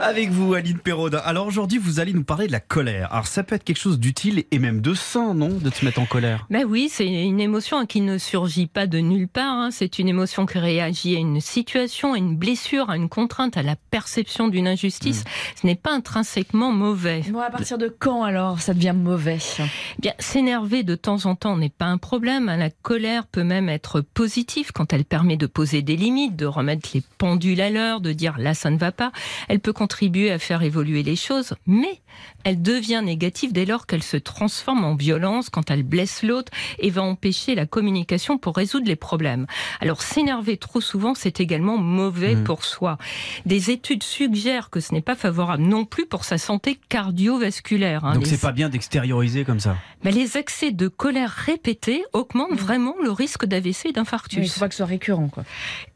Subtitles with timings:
[0.00, 1.18] Avec vous, Aline Perraudin.
[1.24, 3.12] Alors aujourd'hui, vous allez nous parler de la colère.
[3.12, 6.00] Alors ça peut être quelque chose d'utile et même de sain, non De se mettre
[6.00, 6.46] en colère?
[6.50, 9.54] Ben oui, c'est une émotion qui ne surgit pas de nulle part.
[9.58, 9.70] hein.
[9.72, 13.62] C'est une émotion qui réagit à une situation, à une blessure, à une contrainte, à
[13.62, 15.24] la perception d'une injustice.
[15.60, 17.22] Ce n'est pas intrinsèquement mauvais.
[17.30, 19.38] Bon, à partir de quand alors ça devient mauvais?
[19.58, 19.62] Eh
[20.00, 22.48] Bien, s'énerver de temps en temps n'est pas un problème.
[22.48, 22.56] hein.
[22.56, 26.88] La colère peut même être positive quand elle permet de poser des limites, de remettre
[26.94, 29.10] les pendules à l'heure, de dire là ça ne va pas.
[29.48, 32.00] Elle peut contribuer à faire évoluer les choses, mais
[32.44, 36.90] elle devient négative dès lors qu'elle se transforme en violence, quand elle blesse l'autre et
[36.90, 39.46] va empêcher la communication pour résoudre les problèmes.
[39.80, 42.44] Alors s'énerver trop souvent, c'est également mauvais Mhm.
[42.44, 42.98] pour soi.
[43.46, 48.04] Des études suggèrent que ce n'est pas favorable non plus pour sa santé cardiovasculaire.
[48.04, 48.12] hein.
[48.12, 49.78] Donc Les- c'est pas bien d'extérioriser comme ça.
[50.04, 54.40] mais les accès de colère répétés augmentent vraiment le risque d'AVC et Il d'infarctus.
[54.44, 55.28] ne faut pas que ce soit récurrent.
[55.28, 55.44] Quoi.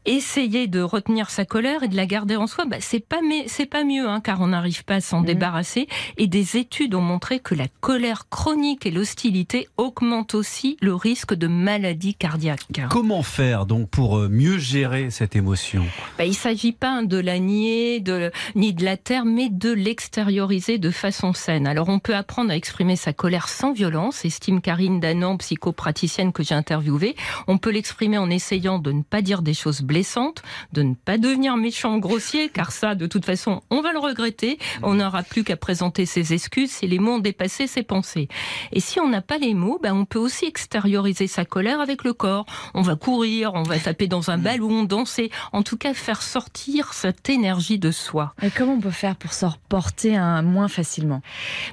[0.04, 3.44] Essayer de retenir sa colère et de la garder en soi, bah, c'est pas mais
[3.46, 5.26] c'est pas mieux, hein, car on n'arrive pas à s'en Mhm.
[5.26, 5.86] débarrasser.
[6.16, 11.34] Et des études ont montré que la colère chronique et l'hostilité augmentent aussi le risque
[11.34, 12.62] de maladie cardiaque.
[12.90, 15.84] Comment faire donc pour euh, mieux gérer cette émotion?
[16.18, 19.70] Bah, il ne s'agit pas de la nier, de, ni de la taire, mais de
[19.70, 21.66] l'extérioriser de façon saine.
[21.66, 26.42] Alors on peut apprendre à exprimer sa colère sans violence, estime Karine Danan, psychopraticienne que
[26.42, 27.14] j'ai interviewée.
[27.46, 31.18] On peut l'exprimer en essayant de ne pas dire des choses blessantes, de ne pas
[31.18, 34.58] devenir méchant, grossier, car ça, de toute façon, on va le regretter.
[34.82, 38.28] On n'aura plus qu'à présenter ses excuses si les mots ont dépassé ses pensées.
[38.72, 42.04] Et si on n'a pas les mots, bah, on peut aussi extérioriser sa colère avec
[42.04, 42.46] le corps.
[42.72, 45.30] On va courir, on va taper dans un ballon, danser.
[45.52, 48.34] En tout cas, faire sortir cette énergie de soi.
[48.42, 51.20] Et comment on peut faire pour s'en reporter un moins facilement?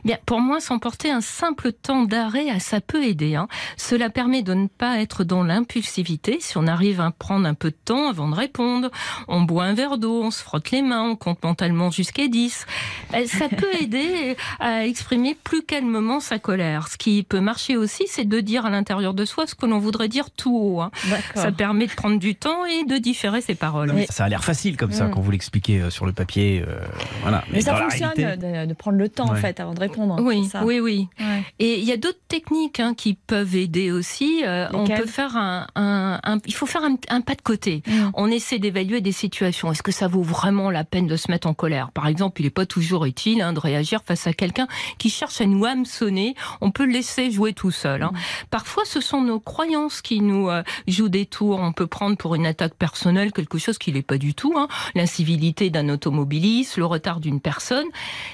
[0.04, 3.36] Bien, pour moi, s'emporter un simple temps d'arrêt, ah, ça peut aider.
[3.36, 3.48] hein.
[3.78, 6.40] Cela permet de ne pas être dans l'impulsivité.
[6.42, 8.90] Si on arrive à prendre un peu de temps avant de répondre,
[9.28, 12.66] on boit un verre d'eau, on se frotte les mains, on compte mentalement jusqu'à 10.
[13.12, 16.88] Ben, Ça peut aider à exprimer plus calmement sa colère.
[16.88, 19.80] Ce qui peut marcher aussi, c'est de dire à l'intérieur de soi ce que l'on
[19.80, 20.82] voudrait dire tout haut.
[20.82, 20.92] hein.
[21.36, 23.90] Ça permet de prendre du temps et de différer ses paroles.
[23.90, 25.12] Non, mais Ça a l'air facile comme ça Mm.
[25.12, 26.64] quand vous l'expliquez euh, sur le papier.
[26.68, 26.80] euh,
[27.22, 27.44] voilà.
[27.52, 30.18] Mais ça fonctionne réalité- de, de prendre le temps en fait avant de répondre.
[30.22, 31.08] Oui, ça oui, oui.
[31.20, 31.44] Ouais.
[31.60, 34.44] Et il y a d'autres techniques hein, qui peuvent aider aussi.
[34.46, 37.82] Euh, on peut faire un, un- un- il faut faire un, un pas de côté.
[38.00, 38.12] Mm.
[38.14, 39.72] On essaie d'évaluer des situations.
[39.72, 41.92] Est-ce que ça vaut vraiment la peine de se mettre en colère?
[41.92, 44.68] Par exemple, il n'est pas toujours utile hein, de réagir face à quelqu'un
[44.98, 46.36] qui cherche à nous hameçonner.
[46.62, 48.04] On peut le laisser jouer tout seul.
[48.04, 48.12] hein.
[48.50, 51.60] Parfois, ce sont nos croyances qui nous euh, jouent des tours.
[51.60, 54.54] On peut prendre pour une attaque personnelle quelque chose qui n'est pas du tout.
[54.58, 54.68] hein.
[54.96, 57.88] L'incivilité d'un automobiliste, le retard d'une personne,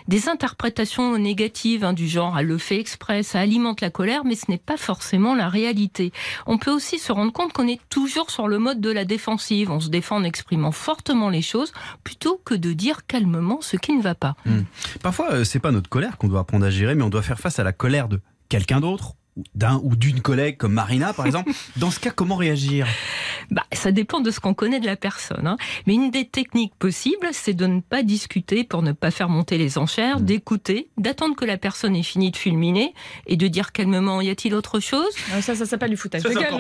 [0.08, 4.36] des interprétations négatives hein, du genre elle le fait exprès, ça alimente la colère, mais
[4.36, 6.12] ce n'est pas forcément la réalité.
[6.46, 9.55] On peut aussi se rendre compte qu'on est toujours sur le mode de la défensive.
[9.68, 11.72] On se défend en exprimant fortement les choses
[12.04, 14.36] plutôt que de dire calmement ce qui ne va pas.
[15.02, 17.40] Parfois, euh, c'est pas notre colère qu'on doit apprendre à gérer, mais on doit faire
[17.40, 19.14] face à la colère de quelqu'un d'autre,
[19.54, 21.52] d'un ou d'une collègue comme Marina, par exemple.
[21.78, 22.88] Dans ce cas, comment réagir?
[23.52, 25.46] Bah, ça dépend de ce qu'on connaît de la personne.
[25.46, 25.58] hein.
[25.88, 29.58] Mais une des techniques possibles, c'est de ne pas discuter pour ne pas faire monter
[29.58, 32.94] les enchères, d'écouter, d'attendre que la personne ait fini de fulminer
[33.28, 35.10] et de dire calmement y a-t-il autre chose?
[35.34, 36.54] Ah, Ça, ça s'appelle du foutage de gueule.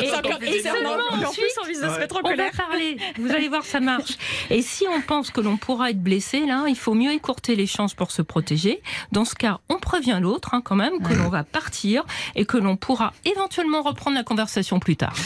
[0.00, 2.96] Et, seulement en ensuite, plus, de se mettre en on va parler.
[3.18, 4.16] Vous allez voir, ça marche.
[4.50, 7.66] Et si on pense que l'on pourra être blessé, là, il faut mieux écourter les
[7.66, 8.82] chances pour se protéger.
[9.12, 12.56] Dans ce cas, on prévient l'autre, hein, quand même, que l'on va partir et que
[12.56, 15.16] l'on pourra éventuellement reprendre la conversation plus tard.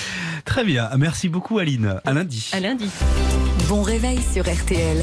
[0.44, 2.00] Très bien, merci beaucoup Aline.
[2.04, 2.50] À lundi.
[2.52, 2.90] À lundi.
[3.68, 5.02] Bon réveil sur RTL.